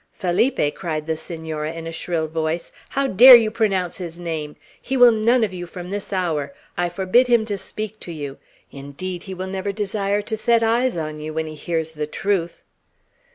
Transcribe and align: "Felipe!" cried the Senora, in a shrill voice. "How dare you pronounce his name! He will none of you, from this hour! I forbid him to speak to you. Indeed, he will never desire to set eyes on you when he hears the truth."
"Felipe!" 0.13 0.73
cried 0.73 1.05
the 1.05 1.15
Senora, 1.15 1.73
in 1.73 1.85
a 1.85 1.91
shrill 1.91 2.27
voice. 2.27 2.71
"How 2.89 3.05
dare 3.05 3.35
you 3.35 3.51
pronounce 3.51 3.99
his 3.99 4.19
name! 4.19 4.55
He 4.81 4.97
will 4.97 5.11
none 5.11 5.43
of 5.43 5.53
you, 5.53 5.67
from 5.67 5.91
this 5.91 6.11
hour! 6.11 6.55
I 6.75 6.89
forbid 6.89 7.27
him 7.27 7.45
to 7.45 7.55
speak 7.59 7.99
to 7.99 8.11
you. 8.11 8.39
Indeed, 8.71 9.25
he 9.25 9.35
will 9.35 9.45
never 9.45 9.71
desire 9.71 10.23
to 10.23 10.35
set 10.35 10.63
eyes 10.63 10.97
on 10.97 11.19
you 11.19 11.35
when 11.35 11.45
he 11.45 11.53
hears 11.53 11.91
the 11.91 12.07
truth." 12.07 12.63